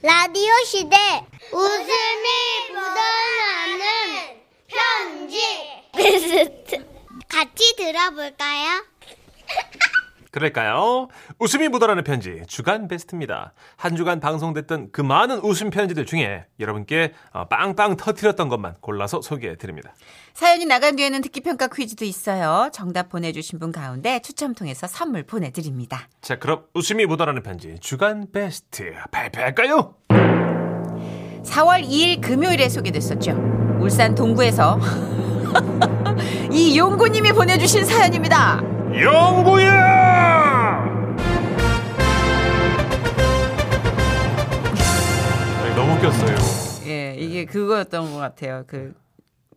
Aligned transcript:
라디오 0.00 0.52
시대 0.64 0.96
웃음이 1.50 2.28
묻어나는 2.68 4.40
편지 4.68 5.40
같이 7.28 7.74
들어볼까요? 7.76 8.84
그럴까요? 10.30 11.08
웃음이 11.38 11.68
묻어나는 11.68 12.04
편지 12.04 12.42
주간 12.46 12.88
베스트입니다. 12.88 13.52
한 13.76 13.96
주간 13.96 14.20
방송됐던 14.20 14.88
그 14.92 15.00
많은 15.00 15.38
웃음 15.38 15.70
편지들 15.70 16.06
중에 16.06 16.44
여러분께 16.60 17.12
어, 17.32 17.46
빵빵 17.46 17.96
터트렸던 17.96 18.48
것만 18.48 18.76
골라서 18.80 19.22
소개해 19.22 19.56
드립니다. 19.56 19.94
사연이 20.34 20.66
나간 20.66 20.96
뒤에는 20.96 21.20
듣기 21.22 21.40
평가 21.40 21.68
퀴즈도 21.68 22.04
있어요. 22.04 22.70
정답 22.72 23.08
보내주신 23.08 23.58
분 23.58 23.72
가운데 23.72 24.20
추첨 24.20 24.54
통해서 24.54 24.86
선물 24.86 25.24
보내드립니다. 25.24 26.08
자, 26.20 26.38
그럼 26.38 26.64
웃음이 26.74 27.06
묻어나는 27.06 27.42
편지 27.42 27.76
주간 27.80 28.26
베스트 28.32 28.94
발표할까요? 29.10 29.94
4월 31.42 31.82
2일 31.88 32.20
금요일에 32.20 32.68
소개됐었죠. 32.68 33.32
울산 33.80 34.14
동구에서 34.14 34.78
이 36.52 36.76
용구님이 36.78 37.32
보내주신 37.32 37.84
사연입니다. 37.84 38.60
영구야! 38.94 39.97
웃겼어요. 45.94 46.36
예, 46.86 47.14
이게 47.18 47.44
그거였던 47.44 48.12
것 48.12 48.18
같아요. 48.18 48.64
그 48.66 48.94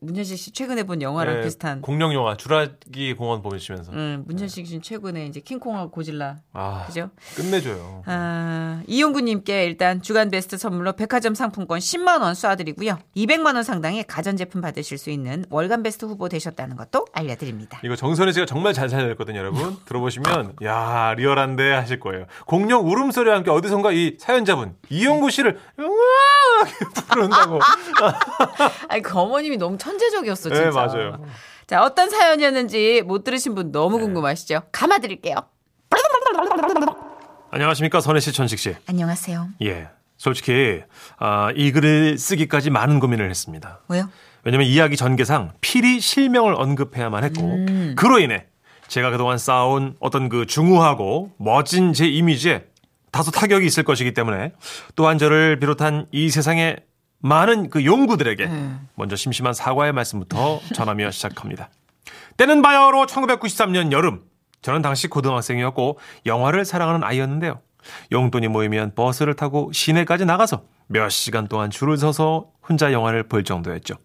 문현식 0.04 0.36
씨 0.40 0.52
최근에 0.52 0.82
본 0.84 1.04
영화랑 1.04 1.36
네, 1.36 1.42
비슷한. 1.44 1.80
공룡 1.80 2.12
영화 2.16 2.36
주라기 2.36 3.14
공원 3.14 3.44
보시면서 3.44 3.92
음, 3.92 4.24
문현식 4.26 4.66
씨 4.66 4.80
최근에 4.82 5.28
이제 5.28 5.40
킹콩하고 5.42 5.92
고질라. 5.92 6.38
아 6.54 6.86
그죠? 6.88 7.12
끝내줘요. 7.36 8.02
아, 8.08 8.82
이용구님께 8.88 9.64
일단 9.66 10.02
주간 10.02 10.32
베스트 10.32 10.58
선물로 10.58 10.94
백화점 10.94 11.36
상품권 11.36 11.78
10만 11.78 12.22
원 12.24 12.34
쏴드리고요. 12.34 12.98
200만 13.16 13.54
원 13.54 13.62
상당의 13.62 14.06
가전제품 14.06 14.62
받으실 14.62 14.98
수 14.98 15.12
있는 15.12 15.46
월간 15.52 15.84
베스트 15.84 16.06
후보 16.06 16.30
되셨다는 16.30 16.78
것도 16.78 17.06
알려드립니다. 17.14 17.80
이거 17.84 17.96
정선혜 17.96 18.32
씨가 18.32 18.48
정말 18.48 18.74
잘 18.74 18.90
살렸거든요, 18.90 19.38
여러분. 19.38 19.78
들어보시면 19.86 20.56
야 20.64 21.14
리얼한데 21.16 21.74
하실 21.74 22.00
거예요. 22.00 22.26
공룡 22.48 22.90
울음소리와 22.90 23.36
함께 23.36 23.52
어디선가 23.52 23.92
이 23.92 24.18
사연자분 24.20 24.78
이용구 24.90 25.30
씨를 25.30 25.60
으악 25.80 27.08
부른다고. 27.08 27.60
아니, 28.90 29.04
그 29.04 29.16
어머님이 29.20 29.58
너무 29.58 29.78
천 29.78 29.91
재적이었어, 29.98 30.50
진짜. 30.50 30.64
네 30.64 30.72
맞아요. 30.72 31.26
자, 31.68 31.84
어떤 31.84 32.10
사연이었는지 32.10 33.02
못 33.06 33.24
들으신 33.24 33.56
분 33.56 33.72
너무 33.72 34.00
궁금하시죠? 34.00 34.64
감아 34.72 35.00
드릴게요. 35.00 35.36
안녕하십니까 37.52 38.00
선혜 38.02 38.20
씨, 38.20 38.32
천식 38.32 38.60
씨. 38.60 38.76
안녕하세요. 38.88 39.50
예. 39.64 39.90
솔직히 40.18 40.82
아, 41.18 41.52
이 41.56 41.72
글을 41.72 42.18
쓰기까지 42.18 42.70
많은 42.70 43.00
고민을 43.00 43.30
했습니다. 43.30 43.80
왜요? 43.90 44.10
왜냐면 44.44 44.68
이야기 44.68 44.96
전개상 44.96 45.52
필히 45.62 46.00
실명을 46.00 46.54
언급해야만 46.56 47.24
했고 47.24 47.66
그로 47.96 48.20
인해 48.20 48.46
제가 48.88 49.10
그동안 49.12 49.38
쌓아온 49.38 49.96
어떤 50.00 50.30
그 50.30 50.46
중후하고 50.46 51.32
멋진 51.38 51.94
제 51.94 52.06
이미지에 52.08 52.66
다소 53.12 53.32
타격이 53.32 53.66
있을 53.66 53.84
것이기 53.84 54.14
때문에 54.14 54.54
또한 54.96 55.18
저를 55.18 55.60
비롯한 55.60 56.08
이 56.12 56.30
세상의 56.30 56.78
많은 57.22 57.70
그 57.70 57.86
용구들에게 57.86 58.50
먼저 58.96 59.16
심심한 59.16 59.54
사과의 59.54 59.94
말씀부터 59.94 60.60
전하며 60.74 61.10
시작합니다. 61.12 61.70
때는 62.38 62.62
바야흐로 62.62 63.06
1993년 63.06 63.92
여름 63.92 64.22
저는 64.62 64.82
당시 64.82 65.08
고등학생이었고 65.08 66.00
영화를 66.26 66.66
사랑하는 66.66 67.04
아이였는데요. 67.04 67.60
용돈이 68.12 68.48
모이면 68.48 68.94
버스를 68.96 69.36
타고 69.36 69.72
시내까지 69.74 70.26
나가서 70.26 70.64
몇 70.88 71.10
시간 71.10 71.48
동안 71.48 71.70
줄을 71.70 71.98
서서 71.98 72.50
혼자 72.68 72.92
영화를 72.92 73.24
볼 73.24 73.44
정도였죠. 73.44 73.96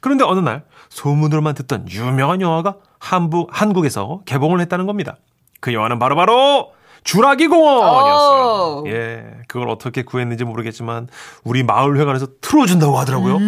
그런데 0.00 0.24
어느 0.24 0.38
날 0.40 0.64
소문으로만 0.88 1.54
듣던 1.54 1.90
유명한 1.90 2.40
영화가 2.40 2.76
한국, 2.98 3.50
한국에서 3.52 4.22
개봉을 4.24 4.60
했다는 4.60 4.86
겁니다. 4.86 5.16
그 5.60 5.72
영화는 5.72 5.98
바로바로 5.98 6.72
주라기 7.04 7.46
공원이었어요. 7.48 8.82
오. 8.82 8.88
예, 8.88 9.24
그걸 9.46 9.68
어떻게 9.68 10.02
구했는지 10.02 10.44
모르겠지만 10.44 11.08
우리 11.44 11.62
마을 11.62 11.98
회관에서 11.98 12.26
틀어준다고 12.40 12.98
하더라고요. 12.98 13.38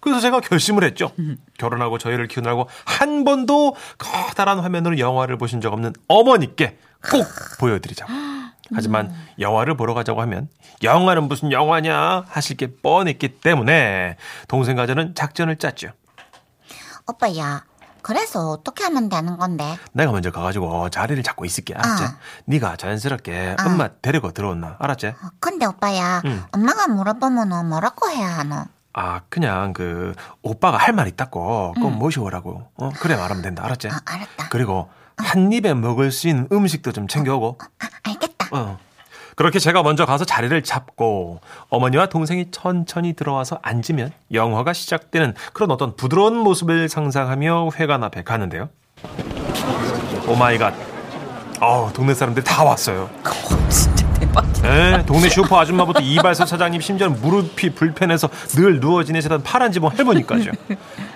그래서 0.00 0.20
제가 0.20 0.40
결심을 0.40 0.84
했죠. 0.84 1.10
결혼하고 1.58 1.98
저희를 1.98 2.28
키우느라고 2.28 2.68
한 2.84 3.24
번도 3.24 3.74
커다란 3.98 4.60
화면으로 4.60 4.98
영화를 4.98 5.36
보신 5.38 5.60
적 5.60 5.72
없는 5.72 5.94
어머니께 6.06 6.78
꼭 7.10 7.26
보여드리자고. 7.58 8.12
하지만 8.74 9.10
영화를 9.40 9.74
보러 9.78 9.94
가자고 9.94 10.20
하면 10.20 10.48
영화는 10.82 11.24
무슨 11.24 11.50
영화냐 11.50 12.24
하실 12.28 12.58
게 12.58 12.66
뻔했기 12.82 13.40
때문에 13.40 14.16
동생과 14.46 14.86
저는 14.86 15.14
작전을 15.14 15.56
짰죠. 15.56 15.88
오빠야, 17.06 17.64
그래서 18.02 18.50
어떻게 18.50 18.84
하면 18.84 19.08
되는 19.08 19.36
건데? 19.36 19.76
내가 19.92 20.12
먼저 20.12 20.30
가가지고 20.30 20.90
자리를 20.90 21.22
잡고 21.22 21.44
있을게 21.44 21.74
알았지? 21.74 22.04
아. 22.04 22.16
네가 22.46 22.76
자연스럽게 22.76 23.56
아. 23.58 23.66
엄마 23.66 23.88
데리고 24.02 24.32
들어온나 24.32 24.76
알았지? 24.78 25.08
어, 25.08 25.14
근데 25.40 25.66
오빠야, 25.66 26.22
응. 26.24 26.44
엄마가 26.52 26.88
물어보면 26.88 27.68
뭐라고 27.68 28.08
해야 28.10 28.26
하노? 28.38 28.64
아 28.94 29.20
그냥 29.28 29.72
그 29.74 30.14
오빠가 30.42 30.76
할 30.78 30.92
말 30.94 31.06
있다고 31.08 31.74
꼭 31.80 31.90
모셔오라고 31.90 32.70
어 32.76 32.90
그래 33.00 33.14
말하면 33.16 33.42
된다 33.42 33.64
알았지? 33.64 33.88
아, 33.88 34.00
알았다. 34.04 34.48
그리고 34.50 34.90
한 35.16 35.52
입에 35.52 35.74
먹을 35.74 36.10
수 36.10 36.26
있는 36.28 36.48
음식도 36.50 36.92
좀 36.92 37.06
챙겨오고 37.06 37.58
아, 37.60 37.86
알겠다. 38.02 38.48
어. 38.52 38.78
그렇게 39.38 39.60
제가 39.60 39.84
먼저 39.84 40.04
가서 40.04 40.24
자리를 40.24 40.60
잡고 40.64 41.38
어머니와 41.68 42.06
동생이 42.06 42.50
천천히 42.50 43.12
들어와서 43.12 43.60
앉으면 43.62 44.10
영화가 44.32 44.72
시작되는 44.72 45.34
그런 45.52 45.70
어떤 45.70 45.94
부드러운 45.94 46.36
모습을 46.36 46.88
상상하며 46.88 47.70
회관 47.76 48.02
앞에 48.02 48.24
가는데요. 48.24 48.68
Oh 50.26 50.38
my 50.38 50.50
god. 50.50 50.74
어 51.60 51.88
동네 51.94 52.14
사람들 52.14 52.42
다 52.42 52.64
왔어요. 52.64 53.08
진짜 53.70 54.12
대박이야. 54.14 54.98
예, 54.98 55.06
동네 55.06 55.28
슈퍼 55.28 55.60
아줌마부터 55.60 56.00
이발소 56.00 56.44
사장님 56.44 56.80
심지어는 56.80 57.20
무릎이 57.20 57.76
불편해서 57.76 58.28
늘 58.56 58.80
누워 58.80 59.04
지내시던 59.04 59.44
파란 59.44 59.70
지붕 59.70 59.88
할머니까지요. 59.90 60.50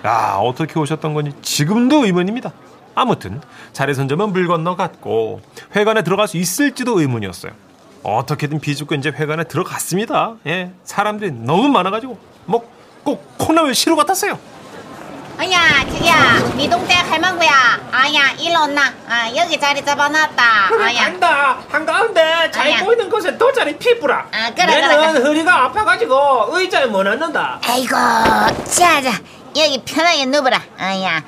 야 0.05 0.37
어떻게 0.39 0.79
오셨던 0.79 1.13
건지 1.13 1.33
지금도 1.41 2.05
의문입니다. 2.05 2.53
아무튼 2.95 3.41
자리 3.73 3.93
선점은 3.93 4.31
물 4.31 4.47
건너 4.47 4.77
갔고 4.77 5.41
회관에 5.75 6.03
들어갈 6.03 6.29
수 6.29 6.37
있을지도 6.37 7.01
의문이었어요. 7.01 7.51
어떻게든 8.03 8.59
비집고 8.59 8.95
이제 8.95 9.09
회관에 9.09 9.45
들어갔습니다. 9.45 10.35
예, 10.47 10.71
사람들이 10.83 11.31
너무 11.31 11.67
많아가지고 11.69 12.17
뭐 12.45 12.73
꼭 13.03 13.37
콩나물 13.37 13.75
시루 13.75 13.97
같았어요. 13.97 14.39
아야, 15.37 15.83
저기야, 15.91 16.53
네 16.55 16.69
동생 16.69 16.95
할망구야. 17.11 17.49
아야, 17.91 18.31
일로 18.39 18.61
온나. 18.61 18.93
아, 19.09 19.27
여기 19.35 19.59
자리 19.59 19.83
잡아놨다. 19.83 20.43
아야. 20.81 21.03
간다 21.03 21.57
한가운데 21.69 22.49
잘 22.51 22.67
아니야. 22.67 22.83
보이는 22.85 23.09
곳에 23.09 23.37
돗자리 23.37 23.77
피부라 23.77 24.25
아, 24.31 24.51
그래, 24.55 24.65
내는 24.67 25.13
그래, 25.15 25.21
허리가 25.27 25.65
아파가지고 25.65 26.47
의자에 26.57 26.85
못 26.85 27.05
앉는다 27.05 27.59
아이고, 27.67 27.95
자자, 28.69 29.11
여기 29.57 29.81
편하게 29.83 30.25
누워라. 30.27 30.61
아야, 30.77 31.21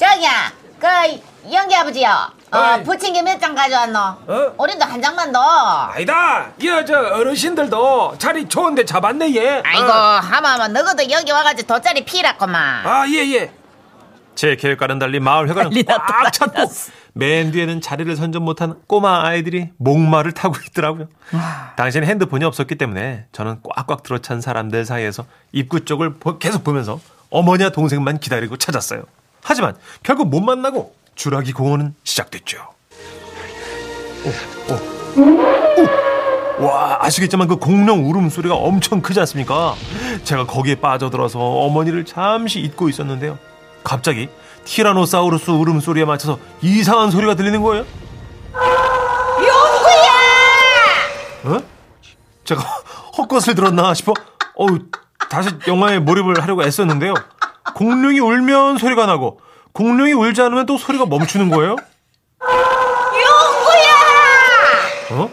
저기야, 0.00 0.52
그 0.80 1.52
영기 1.52 1.76
아버지요. 1.76 2.08
어. 2.50 2.82
부침개 2.84 3.22
몇 3.22 3.38
장 3.40 3.54
가져왔노? 3.54 3.98
어? 3.98 4.54
우리도 4.58 4.84
한 4.84 5.02
장만 5.02 5.32
더. 5.32 5.40
아니다 5.40 6.50
이저 6.58 6.98
어르신들도 7.14 8.16
자리 8.18 8.48
좋은데 8.48 8.84
잡았네 8.84 9.34
얘 9.34 9.62
아이고, 9.64 9.90
하마마, 9.90 10.68
너희도 10.68 11.10
여기 11.10 11.32
와가지고 11.32 11.66
돗자리 11.66 12.04
피라구만. 12.04 12.86
아 12.86 13.06
예예 13.08 13.50
제 14.36 14.56
계획과는 14.56 14.98
달리 14.98 15.20
마을 15.20 15.48
회관은 15.48 15.70
난리 15.70 15.84
났다, 15.84 16.06
꽉 16.06 16.32
찼고. 16.32 16.70
맨 17.12 17.52
뒤에는 17.52 17.80
자리를 17.80 18.14
선점 18.16 18.44
못한 18.44 18.74
꼬마 18.88 19.24
아이들이 19.24 19.70
목마를 19.76 20.32
타고 20.32 20.56
있더라고요. 20.66 21.06
당시에는 21.76 22.08
핸드폰이 22.08 22.44
없었기 22.44 22.74
때문에 22.76 23.26
저는 23.32 23.60
꽉꽉 23.62 24.02
들어찬 24.02 24.40
사람들 24.40 24.84
사이에서 24.84 25.24
입구 25.52 25.84
쪽을 25.84 26.14
보- 26.14 26.38
계속 26.38 26.64
보면서 26.64 26.98
어머니와 27.30 27.70
동생만 27.70 28.18
기다리고 28.18 28.56
찾았어요. 28.56 29.02
하지만 29.44 29.76
결국 30.02 30.28
못 30.28 30.40
만나고 30.40 30.94
주라기 31.14 31.52
공원은 31.52 31.94
시작됐죠. 32.04 32.58
오, 34.24 34.28
오, 34.72 35.22
오. 35.22 35.44
와 36.66 36.98
아시겠지만 37.00 37.48
그 37.48 37.56
공룡 37.56 38.08
울음소리가 38.08 38.54
엄청 38.54 39.00
크지 39.02 39.18
않습니까? 39.20 39.74
제가 40.22 40.46
거기에 40.46 40.76
빠져들어서 40.76 41.38
어머니를 41.40 42.04
잠시 42.04 42.60
잊고 42.60 42.88
있었는데요. 42.88 43.38
갑자기 43.82 44.28
티라노사우루스 44.64 45.50
울음소리에 45.50 46.04
맞춰서 46.04 46.38
이상한 46.62 47.10
소리가 47.10 47.34
들리는 47.34 47.60
거예요. 47.60 47.84
용구야! 49.38 50.12
어? 51.56 51.62
제가 52.44 52.62
헛것을 53.18 53.54
들었나 53.54 53.92
싶어 53.94 54.14
어우 54.54 54.78
다시 55.28 55.50
영화에 55.66 55.98
몰입을 55.98 56.40
하려고 56.40 56.62
애썼는데요. 56.62 57.14
공룡이 57.74 58.20
울면 58.20 58.78
소리가 58.78 59.06
나고 59.06 59.40
공룡이 59.74 60.12
울지 60.12 60.40
않으면 60.40 60.64
또 60.66 60.78
소리가 60.78 61.04
멈추는 61.04 61.50
거예요. 61.50 61.74
용구야! 63.20 63.90
어? 65.10 65.28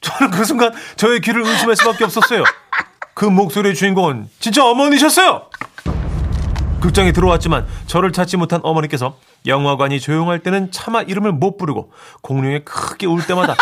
용구야! 0.00 0.30
그 0.32 0.44
순간 0.46 0.72
저의 0.96 1.20
귀를 1.20 1.42
의심할 1.42 1.76
수밖에 1.76 2.04
없었어요. 2.04 2.42
그 3.12 3.26
목소리의 3.26 3.74
주인공은 3.74 4.30
진짜 4.40 4.64
어머니셨어요. 4.64 5.42
극장에 6.80 7.12
들어왔지만 7.12 7.66
저를 7.86 8.12
찾지 8.12 8.38
못한 8.38 8.60
어머니께서 8.62 9.18
영화관이 9.44 10.00
조용할 10.00 10.38
때는 10.38 10.72
차마 10.72 11.02
이름을 11.02 11.32
못 11.32 11.58
부르고 11.58 11.92
공룡이 12.22 12.64
크게 12.64 13.06
울 13.06 13.26
때마다 13.26 13.54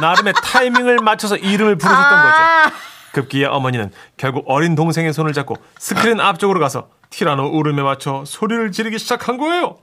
나름의 0.00 0.32
타이밍을 0.42 0.96
맞춰서 1.00 1.36
이름을 1.36 1.76
부르셨던 1.76 2.22
거죠. 2.22 2.38
급기야 3.12 3.48
어머니는 3.50 3.90
결국 4.16 4.44
어린 4.48 4.74
동생의 4.74 5.12
손을 5.12 5.32
잡고 5.32 5.56
스크린 5.78 6.20
앞쪽으로 6.20 6.60
가서 6.60 6.88
티라노 7.10 7.50
울음에 7.58 7.82
맞춰 7.82 8.24
소리를 8.26 8.72
지르기 8.72 8.98
시작한 8.98 9.36
거예요. 9.36 9.78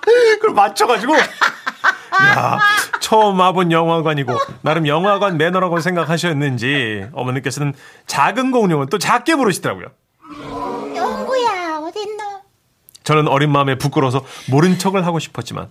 그걸 0.40 0.54
맞춰가지고. 0.54 1.14
야 1.16 2.58
처음 3.10 3.40
와본 3.40 3.72
영화관이고 3.72 4.32
나름 4.62 4.86
영화관 4.86 5.36
매너라고 5.36 5.80
생각하셨는지 5.80 7.08
어머니께서는 7.12 7.74
작은 8.06 8.52
공룡은 8.52 8.86
또 8.86 8.98
작게 8.98 9.34
부르시더라고요. 9.34 9.86
저는 13.10 13.26
어린 13.26 13.50
마음에 13.50 13.74
부끄러워서 13.74 14.24
모른 14.46 14.78
척을 14.78 15.04
하고 15.04 15.18
싶었지만 15.18 15.66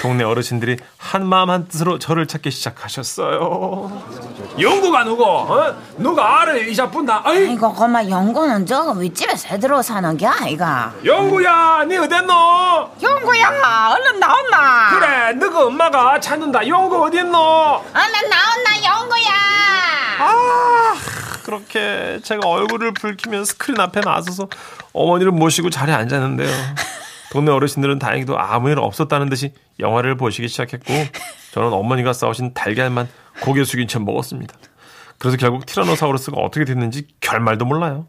동네 0.00 0.22
어르신들이 0.22 0.76
한 0.96 1.26
마음 1.26 1.50
한 1.50 1.66
뜻으로 1.66 1.98
저를 1.98 2.28
찾기 2.28 2.52
시작하셨어요. 2.52 3.90
영구가 4.60 5.02
누구? 5.02 5.24
어? 5.24 5.74
누가 5.96 6.42
알을 6.42 6.68
이자뿐다. 6.68 7.24
이거 7.32 7.72
고마 7.72 8.08
영구는 8.08 8.64
저 8.66 8.92
윗집에 8.92 9.34
새들어 9.34 9.82
사는 9.82 10.16
게 10.16 10.24
아이가. 10.24 10.92
영구야, 11.04 11.84
니 11.88 11.96
어딨노? 11.96 12.90
영구야, 13.02 13.88
얼른 13.96 14.20
나온나. 14.20 14.90
그래, 14.90 15.32
너가 15.32 15.66
엄마가 15.66 16.20
찾는다. 16.20 16.64
영구 16.68 17.06
어딨노? 17.06 17.36
얼른 17.36 18.30
나온나 18.30 18.76
영구야. 18.84 19.32
아 20.20 20.94
그렇게 21.54 22.20
제가 22.22 22.48
얼굴을 22.48 22.92
붉히면 22.94 23.44
스크린 23.44 23.80
앞에 23.80 24.00
나서서 24.00 24.48
어머니를 24.92 25.32
모시고 25.32 25.70
자리에 25.70 25.94
앉았는데요. 25.94 26.48
동네 27.32 27.50
어르신들은 27.50 27.98
다행히도 27.98 28.38
아무 28.38 28.70
일 28.70 28.78
없었다는 28.78 29.28
듯이 29.28 29.52
영화를 29.80 30.16
보시기 30.16 30.48
시작했고 30.48 30.92
저는 31.52 31.72
어머니가 31.72 32.12
싸우신 32.12 32.54
달걀만 32.54 33.08
고개 33.40 33.64
숙인 33.64 33.88
채 33.88 33.98
먹었습니다. 33.98 34.54
그래서 35.18 35.36
결국 35.36 35.66
티라노사우루스가 35.66 36.40
어떻게 36.40 36.64
됐는지 36.64 37.06
결말도 37.20 37.64
몰라요. 37.64 38.06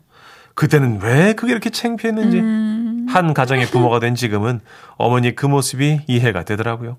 그때는 0.54 1.02
왜 1.02 1.34
그게 1.34 1.52
이렇게 1.52 1.70
창피했는지 1.70 3.12
한 3.12 3.34
가정의 3.34 3.68
부모가 3.68 4.00
된 4.00 4.16
지금은 4.16 4.62
어머니 4.98 5.36
그 5.36 5.46
모습이 5.46 6.02
이해가 6.08 6.44
되더라고요. 6.44 6.98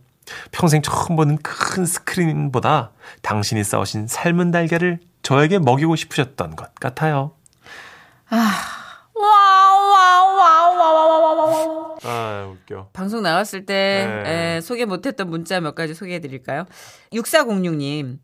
평생 0.50 0.82
처음 0.82 1.16
보는 1.16 1.38
큰 1.38 1.86
스크린보다 1.86 2.90
당신이 3.22 3.62
싸우신 3.64 4.08
삶은 4.08 4.50
달걀을 4.50 5.00
저에게 5.26 5.58
먹이고 5.58 5.96
싶으셨던 5.96 6.54
것 6.54 6.72
같아요. 6.76 7.32
와와와와와와와. 9.12 11.96
아 12.04 12.48
웃겨. 12.52 12.90
방송 12.92 13.24
나왔을 13.24 13.66
때 13.66 14.22
네. 14.24 14.56
에, 14.58 14.60
소개 14.60 14.84
못했던 14.84 15.28
문자 15.28 15.60
몇 15.60 15.74
가지 15.74 15.94
소개해드릴까요? 15.94 16.66
6406님. 17.12 18.18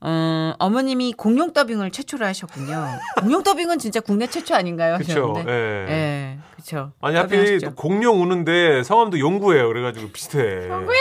어, 0.00 0.54
어머님이 0.58 1.12
공룡 1.18 1.52
더빙을 1.52 1.90
최초로 1.90 2.24
하셨군요. 2.24 2.98
공룡 3.20 3.42
더빙은 3.42 3.78
진짜 3.78 4.00
국내 4.00 4.26
최초 4.26 4.54
아닌가요? 4.54 4.94
하셨는데. 4.94 5.52
예. 5.52 5.86
예, 5.90 6.38
그쵸. 6.56 6.92
아니 7.02 7.18
하필 7.18 7.60
공룡 7.74 8.22
우는데 8.22 8.84
성함도 8.84 9.18
용구예요. 9.18 9.68
그래가지고 9.68 10.12
비슷해. 10.12 10.66
용구야. 10.66 10.96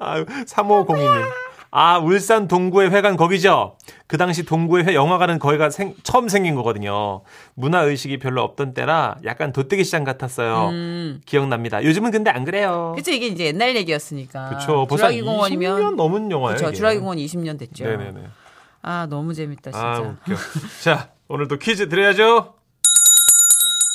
아유 0.00 0.24
3502님. 0.24 1.45
아 1.70 1.98
울산 1.98 2.48
동구의 2.48 2.90
회관 2.90 3.16
거기죠. 3.16 3.76
그 4.06 4.16
당시 4.16 4.44
동구의 4.44 4.84
회 4.86 4.94
영화관은 4.94 5.38
거기가 5.38 5.68
생- 5.70 5.94
처음 6.04 6.28
생긴 6.28 6.54
거거든요. 6.54 7.22
문화 7.54 7.80
의식이 7.82 8.18
별로 8.18 8.42
없던 8.42 8.72
때라 8.72 9.16
약간 9.24 9.52
도떼기 9.52 9.84
시장 9.84 10.04
같았어요. 10.04 10.68
음. 10.70 11.20
기억납니다. 11.26 11.82
요즘은 11.84 12.12
근데 12.12 12.30
안 12.30 12.44
그래요. 12.44 12.92
그쵸, 12.96 13.10
이게 13.10 13.26
이제 13.26 13.46
옛날 13.46 13.74
얘기였으니까. 13.76 14.48
그쵸. 14.50 14.86
벌써 14.88 15.08
주라기 15.08 15.22
20년 15.22 15.24
공원이면. 15.26 15.96
넘은 15.96 16.30
영화예요. 16.30 16.56
그쵸. 16.56 16.72
주라기 16.72 16.98
공원 17.00 17.18
20년 17.18 17.58
됐죠. 17.58 17.84
네네네. 17.84 18.20
아, 18.82 19.06
너무 19.10 19.34
재밌다, 19.34 19.72
진짜. 19.72 19.86
아 19.86 19.98
웃겨. 20.00 20.34
자 20.82 21.08
오늘도 21.28 21.58
퀴즈 21.58 21.88
드려야죠. 21.88 22.54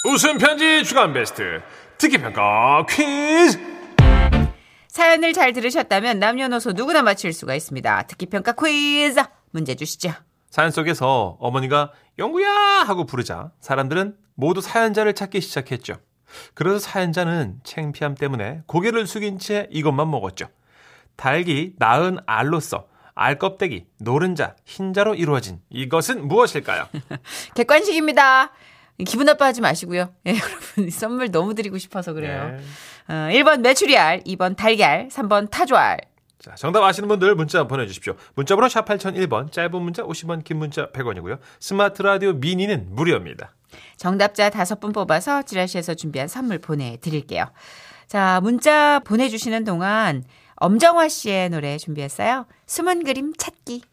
웃음 0.06 0.38
편지 0.38 0.84
주간 0.84 1.14
베스트 1.14 1.62
특기 1.98 2.18
평가 2.18 2.86
퀴즈. 2.90 3.60
사연을 4.92 5.32
잘 5.32 5.54
들으셨다면 5.54 6.20
남녀노소 6.20 6.74
누구나 6.74 7.02
맞힐 7.02 7.32
수가 7.32 7.56
있습니다. 7.56 8.04
특기평가 8.08 8.52
퀴즈 8.52 9.22
문제 9.52 9.74
주시죠. 9.74 10.12
사연 10.50 10.70
속에서 10.70 11.38
어머니가 11.40 11.94
영구야 12.20 12.50
하고 12.86 13.06
부르자 13.06 13.52
사람들은 13.62 14.18
모두 14.36 14.60
사연자를 14.60 15.14
찾기 15.14 15.40
시작했죠. 15.40 15.96
그래서 16.54 16.78
사연자는 16.78 17.62
창피함 17.64 18.16
때문에 18.16 18.64
고개를 18.66 19.08
숙인 19.08 19.40
채 19.40 19.68
이것만 19.72 20.12
먹었죠. 20.12 20.48
달기 21.16 21.74
나은 21.78 22.18
알로서 22.26 22.90
알 23.16 23.40
껍데기 23.40 23.86
노른자 23.98 24.58
흰자로 24.66 25.16
이루어진 25.16 25.62
이것은 25.70 26.28
무엇일까요? 26.28 26.90
객관식입니다. 27.56 28.52
기분 29.06 29.26
나빠하지 29.26 29.62
마시고요. 29.62 30.14
예, 30.28 30.32
여러분 30.32 30.90
선물 30.90 31.32
너무 31.32 31.56
드리고 31.56 31.78
싶어서 31.78 32.14
그래요. 32.14 32.58
네. 33.08 33.14
어, 33.14 33.14
1번 33.32 33.62
메추리알, 33.62 34.24
2번 34.24 34.56
달걀, 34.56 35.08
3번 35.10 35.50
타조알. 35.50 36.00
자, 36.40 36.56
정답 36.56 36.84
아시는 36.84 37.08
분들 37.08 37.36
문자 37.36 37.68
보내주십시오. 37.68 38.16
문자번호 38.34 38.68
샵 38.68 38.86
8001번 38.86 39.52
짧은 39.52 39.80
문자 39.80 40.04
50원 40.04 40.44
긴 40.44 40.58
문자 40.58 40.88
100원이고요. 40.92 41.38
스마트 41.60 42.02
라디오 42.02 42.34
미니는 42.34 42.88
무료입니다. 42.90 43.54
정답자 43.98 44.50
다섯 44.50 44.80
분 44.80 44.92
뽑아서 44.92 45.44
지라시에서 45.44 45.94
준비한 45.94 46.28
선물 46.28 46.58
보내드릴게요. 46.58 47.46
자, 48.08 48.40
문자 48.42 49.00
보내주시는 49.00 49.64
동안 49.66 50.24
엄정화 50.56 51.10
씨의 51.10 51.50
노래 51.52 51.78
준비했어요. 51.78 52.46
숨은 52.66 53.04
그림 53.04 53.34
찾기. 53.38 53.84